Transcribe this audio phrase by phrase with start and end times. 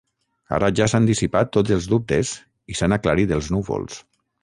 [0.57, 2.35] Ara ja s’han dissipat tots els dubtes
[2.75, 4.05] i s’han aclarit els núvols.